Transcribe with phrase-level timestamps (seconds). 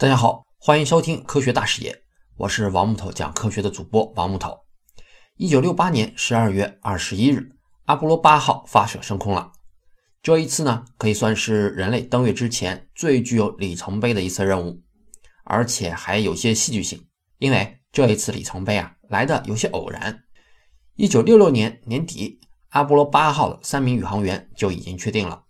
[0.00, 2.04] 大家好，欢迎收听科学大视野，
[2.36, 4.56] 我是王木头讲科学的主播王木头。
[5.34, 7.50] 一九六八年十二月二十一日，
[7.86, 9.50] 阿波罗八号发射升空了。
[10.22, 14.80] 这一次呢，可以算是人类登月之前最具有里程碑的一次任务，
[15.42, 17.04] 而且还有些戏剧性，
[17.38, 20.22] 因为这一次里程碑啊来的有些偶然。
[20.94, 22.38] 一九六六年年底，
[22.68, 25.42] 阿波罗八号的三名宇航员就已经确定了。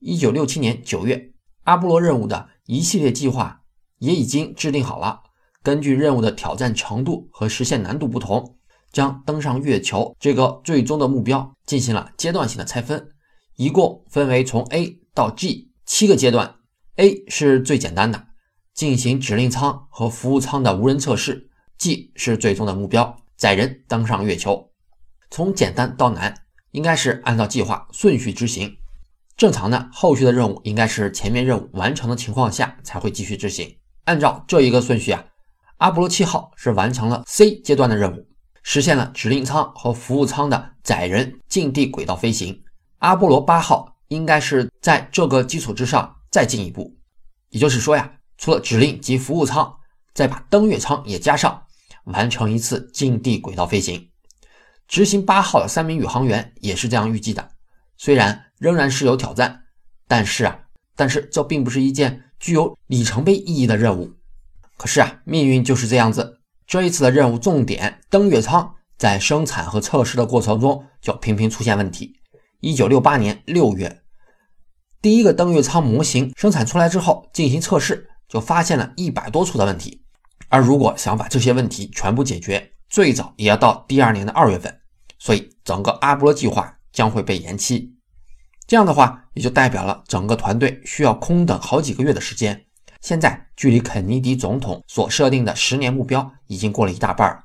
[0.00, 1.32] 一九六七年九月，
[1.62, 3.62] 阿波罗任务的一系列计划
[3.98, 5.22] 也已经制定好了。
[5.62, 8.56] 根据任务的挑战程度和实现难度不同，
[8.92, 13.08] 将登上月球这个最终的目标进行了阶段性的拆分，
[13.56, 16.54] 一共分为从 A 到 G 七个阶段。
[16.96, 18.26] A 是最简单的，
[18.72, 24.70] 进行指令舱和服务舱的无人测试；G 是最终的目标，载人登上月球。
[25.30, 26.34] 从简单到难，
[26.70, 28.76] 应该是按照计划顺序执行。
[29.36, 33.76] 正常的后续的任务应该是前面任务完成的情况下才会继续执行。
[34.04, 35.22] 按照这一个顺序啊，
[35.76, 38.26] 阿波罗七号是完成了 C 阶段的任务，
[38.62, 42.62] 实现了指令舱和服务舱的载人近地轨道飞行。
[42.98, 46.96] 阿波罗八号应该是在这个基础之上再进一步，
[47.50, 49.70] 也就是说呀，除了指令及服务舱，
[50.14, 51.62] 再把登月舱也加上，
[52.04, 54.08] 完成一次近地轨道飞行。
[54.88, 57.50] 执行八号的三名宇航员也是这样预计的。
[57.98, 59.64] 虽然仍然是有挑战，
[60.08, 60.60] 但是啊，
[60.94, 64.12] 但是这并不是一件具有里程碑意义的任务。
[64.78, 66.40] 可是啊，命运就是这样子。
[66.66, 72.20] 这一次的任务重点登月舱在生产和测试的过程中就频频出现问题。
[72.60, 74.02] 一九六八年六月，
[75.02, 80.02] 第一个登月舱模型生产出来之后进行测试，就发现了一百多处的问题。
[80.48, 84.80] 而如果想把这些问题全部解决，最早也要到第二年的二月份。
[85.18, 86.72] 所以整个阿波罗计划。
[86.96, 87.94] 将会被延期，
[88.66, 92.60] 这样的话也就代表了整个团队需要空等好几个月的时间。
[93.00, 97.44] 现在距离肯尼迪总统所设定的十年目标已经过了一大半，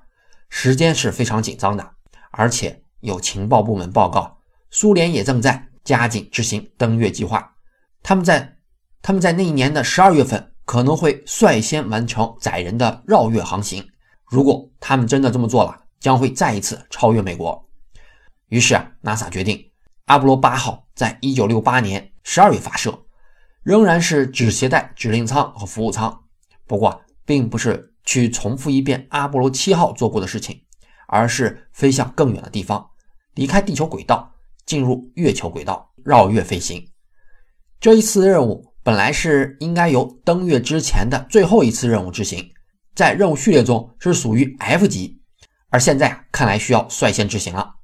[0.49, 1.87] 时间是非常紧张的。
[2.31, 4.37] 而且有情报部门报告，
[4.71, 7.53] 苏联也正在加紧执行登月计划。
[8.01, 8.57] 他们在
[9.03, 13.87] 他们在那一年的十二月份可能会率先完成载人的绕月航行。
[14.25, 17.63] 如果他们真的这么做了，将会再一次超越美国。
[18.47, 19.63] 于是啊，NASA 决定
[20.05, 22.97] 阿波罗八号在一九六八年十二月发射，
[23.63, 26.23] 仍然是只携带指令舱和服务舱。
[26.67, 30.61] 不过，并不是去重复一遍阿波罗七号做过的事情，
[31.07, 32.89] 而是飞向更远的地方，
[33.35, 34.31] 离开地球轨道，
[34.65, 36.87] 进入月球轨道，绕月飞行。
[37.79, 42.51] 这一次任务本来是应该由登月之前的最后一次任务执行，
[42.95, 45.19] 在任务序列中是属于 F 级，
[45.69, 47.75] 而现在，看来需要率先执行了。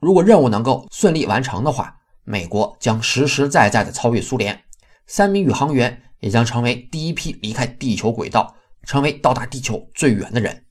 [0.00, 1.97] 如果任务能够顺利完成的话，
[2.28, 4.60] 美国将实实在在的超越苏联，
[5.06, 10.64] 三名宇航员也将成为第一批离开地球轨道，成为到达地球最远的人。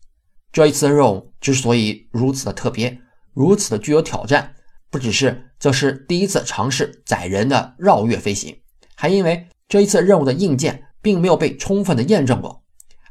[0.51, 2.95] 这一次的任务之所以如此的特别，
[3.33, 4.53] 如此的具有挑战，
[4.91, 8.55] 不只是这是第一次尝试载人的绕月飞行，
[8.93, 12.63] 还因为这一次任务的硬件并没有被充分的验证过。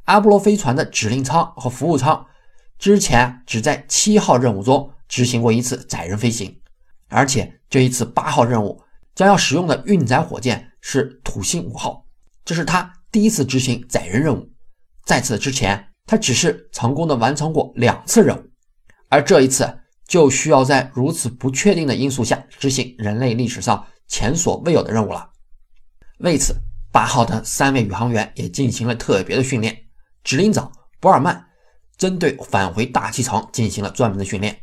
[0.04, 2.24] 阿波罗飞船的指令舱和服务舱
[2.78, 4.92] 之前只在七号任务中。
[5.08, 6.60] 执行过一次载人飞行，
[7.08, 8.82] 而且这一次八号任务
[9.14, 12.04] 将要使用的运载火箭是土星五号，
[12.44, 14.48] 这是他第一次执行载人任务。
[15.04, 18.42] 在此之前，他只是成功的完成过两次任务，
[19.08, 19.68] 而这一次
[20.06, 25.30] 就需要在如此不确定的因素下执行人类历史上前所未有的任务了。
[26.18, 26.54] 为此，
[26.92, 29.76] 八号的三位宇航员也进行了特别的训练。
[30.24, 31.46] 指令长博尔曼
[31.96, 34.56] 针对返回大气层进行了专门的训练。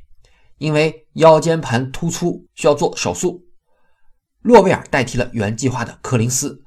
[0.57, 3.43] 因为腰间盘突出需要做手术，
[4.41, 6.61] 诺贝尔代替了原计划的柯林斯。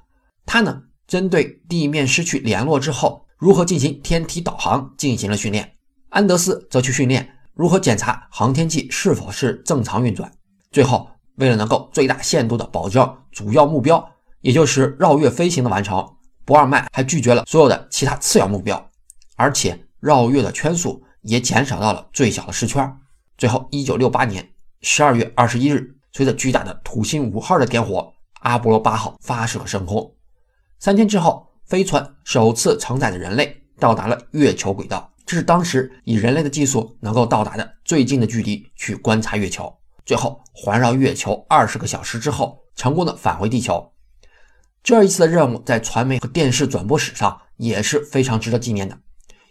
[0.44, 5.72] 他呢，针对地面失去联络之后如何进行天体导航进行了训练。
[6.10, 10.30] 安德斯则去训练如何检查航天器是否是正常运转。
[10.70, 14.06] 最后，为了能够最大限度地保证主要目标，
[14.40, 16.06] 也就是绕月飞行的完成，
[16.44, 18.90] 博尔曼还拒绝了所有的其他次要目标，
[19.36, 22.96] 而且绕月的圈数也减少到了最小的十圈。
[23.38, 24.48] 最后，一九六八年
[24.80, 28.10] 十二月二十一日，随着巨大的土星五号的点火，
[28.40, 30.10] 阿波罗八号发射升空。
[30.78, 39.70] 三天之后，飞船首次承载着人类到达了月球轨道，这是当时以人类的技术能够到达的最近的距离去观察月球。
[40.06, 43.92] 最后，环绕月球二十个小时之后，成功的返回地球。
[44.82, 48.96] 这一次的任务在传媒和电视转播史上也是非常值得纪念的，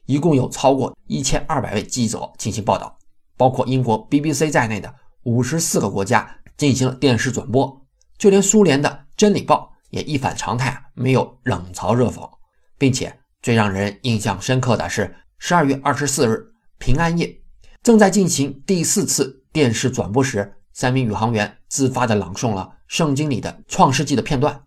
[0.05, 2.97] 一共有超过一千二百位记者进行报道。
[3.37, 4.93] 包括英国 BBC 在内的
[5.23, 7.85] 五十四个国家进行了电视转播，
[8.17, 12.29] 就连苏联的《真理报》也一反常态，没有冷嘲热讽。
[12.77, 17.41] 并且最让人印象深刻的是，十二月二十四日平安夜，
[17.81, 24.61] 正在进行第四次电视转播时，三名宇航员自发地朗诵了圣经里的创世纪的片段。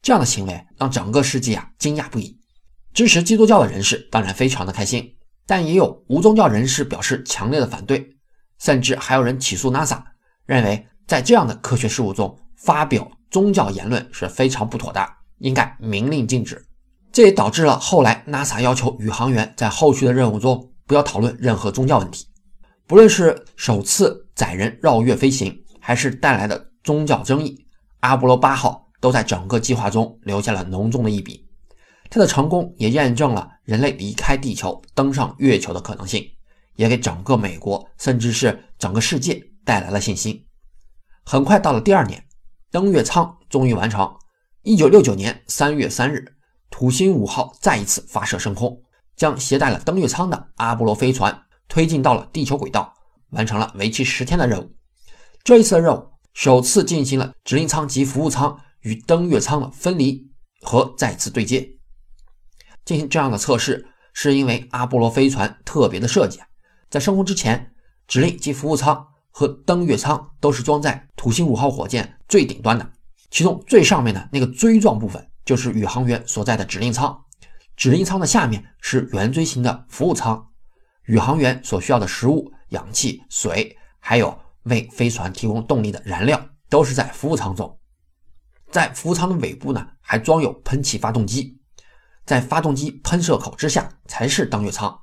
[0.00, 2.38] 这样的行为让整个世界啊惊讶不已。
[2.92, 5.13] 支持基督教的人士当然非常的开心，
[5.46, 8.16] 但也有无宗教人士表示强烈的反对，
[8.58, 10.02] 甚至还有人起诉 NASA，
[10.46, 15.06] 认为在这样的科学事务中发表宗教言论是非常不妥的，
[15.38, 16.64] 应该明令禁止。
[17.12, 22.26] 这也导致了后来 NASA 要求宇航员在后续的任务中不要讨论任何宗教问题。
[22.86, 27.66] 不论是首次载人绕月飞行，还是带来的宗教争议，
[28.00, 31.46] 阿波罗八号都在整个计划中留下了浓重的一笔。
[32.14, 36.24] 它的成功也验证了人类离开地球登上月球的可能性，
[36.76, 40.46] 也给整个美国甚至是整个世界带来了信心。
[41.24, 42.24] 很快到了第二年，
[42.70, 44.08] 登月舱终于完成。
[44.62, 46.24] 一九六九年三月三日，
[46.70, 48.80] 土星五号再一次发射升空，
[49.16, 52.94] 将携带了登月舱的阿波罗飞船推进到了地球轨道，
[53.30, 54.72] 完成了为期十天的任务。
[55.42, 60.24] 这一次的任务首次进行了指令舱及服务舱与登月舱的分离
[60.60, 61.68] 和再次对接。
[62.84, 66.40] 进行这样的测试，是因为阿波罗飞船特别的设计，
[66.90, 67.72] 在升空之前，
[68.06, 72.92] 指令及服务舱和登月舱都是装在土星五号火箭最顶端的，
[73.30, 77.18] 其中最上面的那个锥状部分就是宇航员所在的指令舱，
[77.76, 80.46] 指令舱的下面是圆锥形的服务舱，
[81.06, 87.78] 宇航员所需要的食物、氧气、水，还有为飞船提供动力的燃料，都是在服务舱中，
[88.70, 91.58] 在服务舱的尾部呢，还装有喷气发动机。
[92.24, 94.98] 在发动机喷射口之下才是登月舱，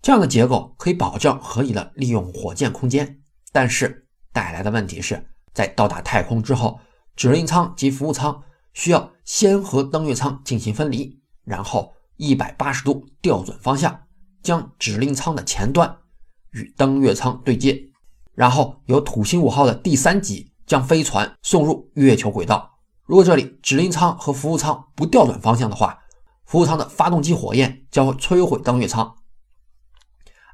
[0.00, 3.20] 这样的结构可以保证合理的利用火箭空间。
[3.52, 6.80] 但是带来的问题是在到达太空之后，
[7.14, 8.42] 指令舱及服务舱
[8.74, 13.98] 需要先和登月舱进行分离，然后一百八十度调转方向，
[14.42, 15.98] 将指令舱的前端
[16.52, 17.78] 与登月舱对接，
[18.34, 22.70] 然后由土星五号的第三级将飞船送入月球轨道。
[23.04, 25.98] 如果这里指令舱和服务舱不调转方向的话，
[26.46, 29.14] 服务舱的发动机火焰将会摧毁登月舱。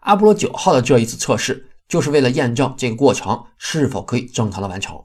[0.00, 5.00] 阿波罗九号的这一次测试，就是为了验证这个过程是否可以正常的完成。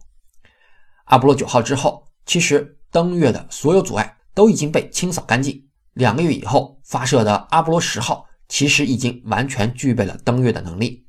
[1.03, 5.67] 阿波罗九号之后，其实登月的所有阻碍都已经被清扫干净。
[5.93, 11.05] 两个月以后发射的阿波罗十号，其实已经完全具备了登月的能力。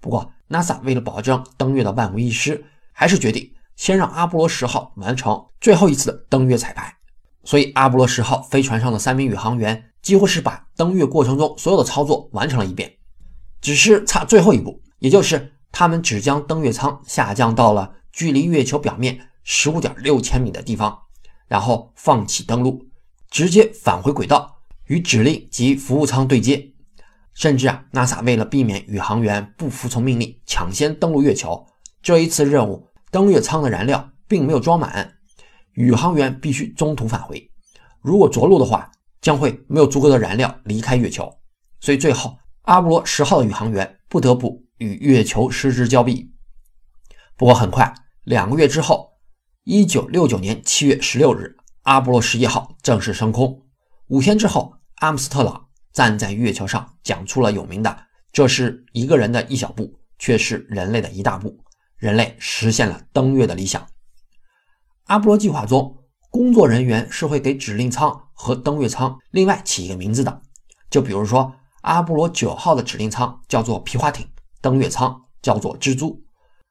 [0.00, 6.95] 不过，NASA 为了保证登月的万无一失，还是决定先让阿波罗十号完成最后一次的登月彩排。
[7.46, 12.92] 所以，阿波罗十号飞船上的三名宇航员几乎是把登月过程中所有的操作完成了一遍，
[13.60, 20.98] 只是差最后一步，也就是他们只将登月舱下降到了距离月球表面十五点六千米的地方，
[21.46, 22.84] 然后放弃登陆，
[23.30, 24.56] 直接返回轨道
[24.86, 26.72] 与指令及服务舱对接。
[27.32, 31.64] 甚至啊，NASA 为了避免宇航员不服从命令抢先登陆月球，
[32.02, 35.15] 这一次任务登月舱的燃料并没有装满。
[35.76, 37.50] 宇航员必须中途返回，
[38.00, 38.90] 如果着陆的话，
[39.20, 41.30] 将会没有足够的燃料离开月球，
[41.80, 46.32] 所以最后阿波罗十号的宇航员不得不与月球失之交臂。
[47.36, 47.92] 不过很快，
[48.24, 49.10] 两个月之后，
[49.64, 53.62] 一九六九年七月十六日，阿波罗十一号正式升空。
[54.06, 57.94] 五天之后，阿姆斯特朗站在月球上讲出了有名的
[58.32, 61.58] ：“这是一个人的一小步，却是人类的一大步。”
[61.98, 63.86] 人类实现了登月的理想。
[65.06, 65.96] 阿波罗计划中，
[66.30, 70.42] 工作人员是会给指令舱和登月舱另外起一个名字的。
[70.90, 74.26] 就比如说，阿波罗九号的指令舱叫做皮划艇，
[74.60, 76.20] 登月舱叫做蜘蛛。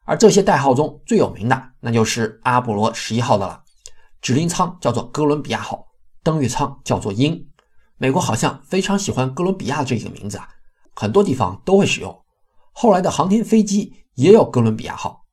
[0.04, 3.64] 而这些代号中最有名的，那就是阿波罗十一号的了。
[4.22, 5.88] 指令舱叫做哥伦比亚号，
[6.22, 7.48] 登月舱叫做鹰。
[7.98, 10.50] 美国好像非常喜欢哥伦比亚这个名字啊，
[10.94, 12.24] 很多地方都会使用。
[12.74, 15.25] 后来的航天飞机也有哥伦比亚号。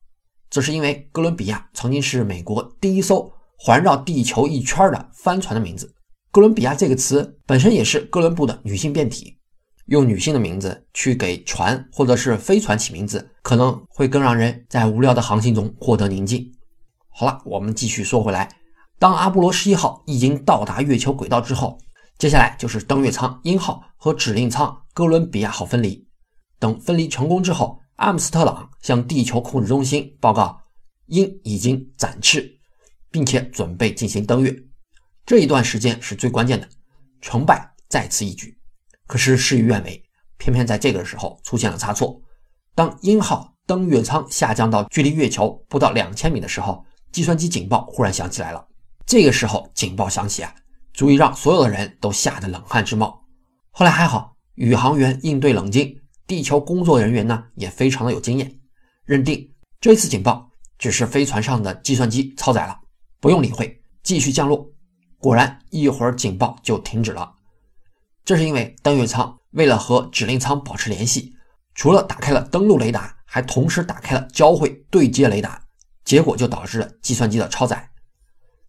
[0.53, 5.91] 这是因为哥伦比亚曾经是美国第一艘环绕地球一圈的帆船的名字。
[6.31, 9.35] 哥伦比亚这个词本身也是哥伦布的女性变体，
[9.87, 16.47] 用女性的名字去给船或者是飞船起名字，可能会更让人在无聊的航行中获得宁静。
[17.09, 18.47] 好了，我们继续说回来，
[18.99, 21.79] 当阿波罗十一号已经到达月球轨道之后，
[22.19, 26.07] 接下来就是登月舱鹰号和指令舱哥伦比亚号分离。
[26.59, 27.79] 等分离成功之后。
[27.97, 30.59] 阿姆斯特朗向地球控制中心报告，
[31.07, 32.51] 鹰已经展翅，
[33.11, 34.53] 并且准备进行登月。
[35.25, 36.67] 这一段时间是最关键的，
[37.21, 38.57] 成败在此一举。
[39.05, 40.03] 可是事与愿违，
[40.37, 42.19] 偏偏在这个时候出现了差错。
[42.73, 48.67] 当鹰号登月舱下降到距离月球不到两千米的时候，计算机警报忽然响起来了。
[49.05, 50.53] 这个时候警报响起啊，
[50.93, 53.23] 足以让所有的人都吓得冷汗直冒。
[53.69, 55.95] 后来还好，宇航员应对冷静，
[56.33, 58.51] 地球工作人员呢也非常的有经验，
[59.05, 59.47] 认定
[59.79, 60.49] 这次警报
[60.79, 62.75] 只是飞船上的计算机超载了，
[63.19, 64.67] 不用理会，继续降落。
[65.19, 67.31] 果然，一会儿警报就停止了。
[68.25, 71.31] 这是因为登月舱为了和指令舱保持联系，
[71.75, 75.63] 除了打开了登陆雷达，还同时打开了交会对接雷达，
[76.03, 77.87] 结果就导致了计算机的超载。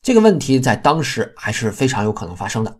[0.02, 2.78] 这个问题在当时还是非常有可能发生的，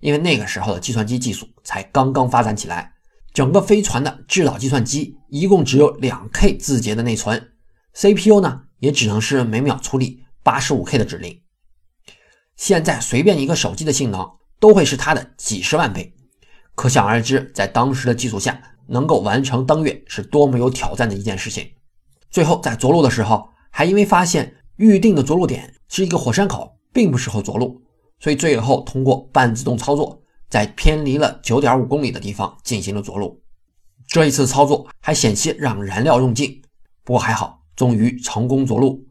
[0.00, 2.93] 因为那个时候的计算机技术才刚刚发展起来，
[3.34, 7.52] 整个飞船的制导计算机一共只有两 K 字节的内存
[7.92, 11.42] ，CPU 呢也只能是每秒处理八十五 K 的指令。
[12.56, 14.26] 现在随便一个手机的性能。
[14.60, 16.14] 都会是它的几十万倍，
[16.74, 21.68] 可想而知，在当时的技术下，能够完成登月是多么有挑战的一件事情。
[22.30, 27.82] 最后在着陆的时候，还因为发现预定的着陆点是一个火山口，并不适合着陆，
[28.20, 33.42] 所以最后通过半自动操作，在偏离了九点五公里的地方进行了着陆。
[34.06, 36.62] 这一次操作还险些让燃料用尽，
[37.02, 39.06] 不过还好，终于成功着陆。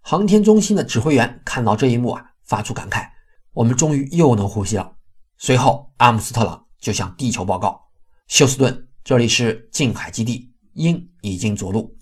[0.00, 3.08] 航天中心的指挥员看到这一幕啊，发出感慨。
[3.52, 4.96] 我们终于又能呼吸了。
[5.36, 7.80] 随后，阿姆斯特朗就向地球报告
[8.26, 11.94] ：“休斯顿，这里是近海基地，鹰已经着陆。”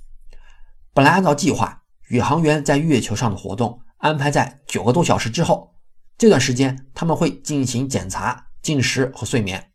[0.95, 5.75] 本来按照计划，宇航员在月球上的活动安排在九个多小时之后。
[6.17, 9.71] 这段时间他们会进行检查、进食和睡眠。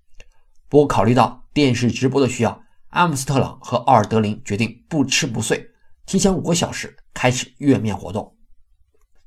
[0.67, 5.69] 不过，考虑到电视直播的需要，阿姆斯特朗和奥尔德林决定不吃不睡，
[6.05, 8.35] 提前五个小时开始月面活动。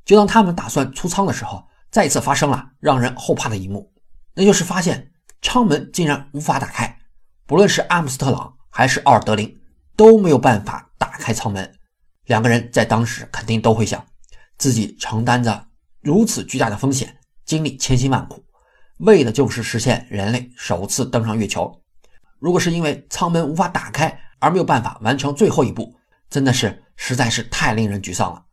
[0.05, 3.93] 就当他们打算出舱的时候，再次发生了让人后怕的一幕，
[4.35, 5.13] 那就是发现
[5.43, 6.99] 舱门竟然无法打开。
[7.47, 9.59] 不论是阿姆斯特朗还是奥尔德林
[9.97, 11.75] 都没有办法打开舱门。
[12.27, 14.05] 两个人在当时肯定都会想，
[14.59, 15.67] 自己承担着
[16.01, 18.45] 如此巨大的风险，经历千辛万苦，
[18.99, 21.83] 为的就是实现人类首次登上月球。
[22.39, 25.95] 如果是因为舱门无法打开而没有办法完成最后一步，
[26.31, 28.45] 真的是实在是太令人沮丧了。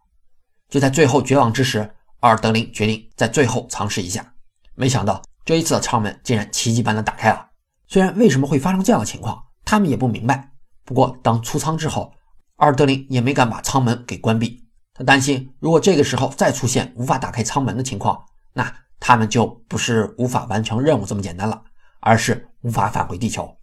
[0.69, 1.91] 就在最后绝望之时。
[2.21, 4.33] 奥尔德林决定在最后尝试一下，
[4.73, 7.47] 没想到这一次的舱门竟然奇迹般的打开了。
[7.87, 10.49] 虽然为什么会发生这样的情况，他们也不明白。
[10.85, 12.11] 不过当出舱之后，
[12.55, 14.65] 奥尔德林也没敢把舱门给关闭。
[14.95, 18.19] 他担心，如果这个时候再出现无法打开舱门的情况，
[18.53, 18.73] 那
[19.07, 21.61] 他们就不是无法完成任务这么简单了，
[21.99, 23.55] 而是无法返回地球。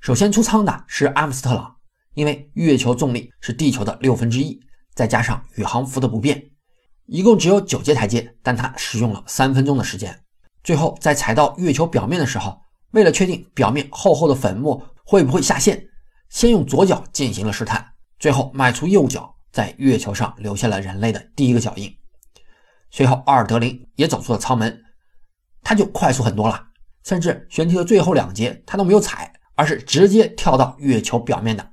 [0.00, 1.76] 首先出舱的是阿姆斯特朗，
[2.14, 4.58] 因为月球重力是地球的六分之一，
[4.94, 6.42] 再加上宇航服的不变。
[7.04, 10.18] 一共只有九阶台阶，但他使用了三分钟的时间。
[10.64, 12.58] 最后在踩到月球表面的时候，
[12.92, 15.86] 为了确定表面厚厚的粉末会不会下陷，
[16.30, 17.86] 先用左脚进行了试探，
[18.18, 21.94] 最后迈出右脚，在月球上留下了人类的第一个脚印。
[22.90, 24.82] 随后，奥尔德林也走出了舱门，
[25.62, 26.68] 他就快速很多了，
[27.04, 31.70] 甚至悬梯的最后两节他都没有踩，而是直接跳到月球表面的。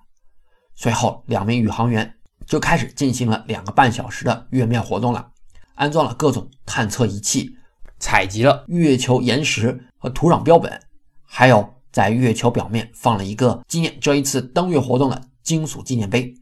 [0.75, 2.13] 随后，两名宇航员。
[2.45, 5.31] 就开始进行了两个半小时的月面活动了，
[5.75, 7.57] 安装了各种探测仪器，
[7.99, 10.79] 采集了月球岩石和土壤标本，
[11.25, 16.33] 还有在月球表面放了一个纪念这一次登月活动的金属纪念碑。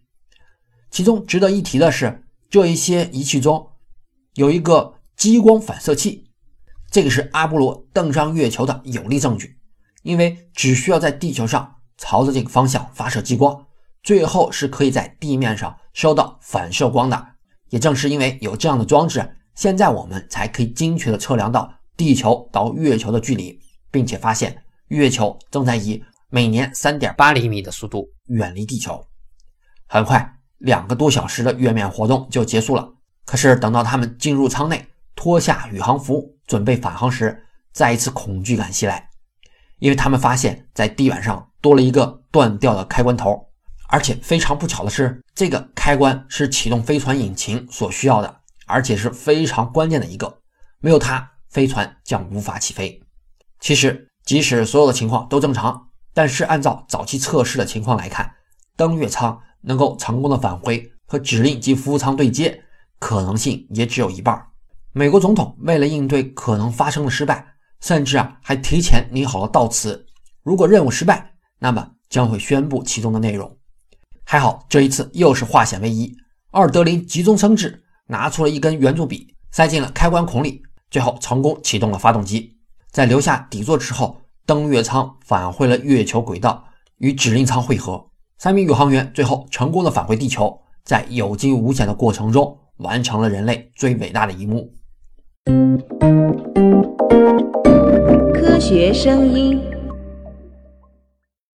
[0.91, 3.67] 其中值得一提的是，这一些仪器中
[4.35, 6.29] 有一个激光反射器，
[6.91, 9.57] 这个是阿波罗登上月球的有力证据，
[10.03, 13.65] 因为只需要在地球上朝着这个方向发射激光。
[14.03, 17.27] 最后是可以在地面上收到反射光的，
[17.69, 23.57] 也正是因为有这样的装置，现在我们才可以精确的测量到地球到月球的距离，
[23.89, 29.01] 并且发现月球正在以每年三点八厘米的速度远离地球。
[29.87, 32.94] 很快，两个多小时的月面活动就结束了。
[33.25, 39.09] 可是等到他们进入舱内，脱下宇航服准备返航时，再一次恐惧感袭来，
[39.79, 43.49] 因为他们发现，在地板上多了一个断掉的开关头。
[43.87, 50.39] 而且非常不巧的是，这个开关是启动飞船引擎所需要的，而且是非常关键的一个。
[50.79, 53.01] 没有它，飞船将无法起飞。
[53.59, 58.33] 其实，即使所有的情况都正常，但是按照早期测试的情况来看，
[58.75, 62.63] 登月舱能够成功的返回和指令及服务舱对接，
[62.99, 64.41] 可能性也只有一半。
[64.93, 67.45] 美国总统为了应对可能发生的失败，
[67.81, 70.05] 甚至啊还提前拟好了悼词：
[70.43, 73.57] 如果任务失败，那么将会宣布其中的内容。
[74.23, 76.15] 还好，这一次又是化险为夷。
[76.51, 82.57] 奥尔德林急中生智，拿出了一根圆珠笔，塞进了开关孔里，最后成功启动了发动机。
[82.91, 86.63] 在留下底座之后，登月舱返回了月球轨道，
[86.99, 88.09] 与指令舱汇合。
[88.37, 94.73] 三名宇航员最后成功的返回地球，在有惊无险的过程中，完成了人类最伟大的一幕。
[98.33, 99.74] 科学声音。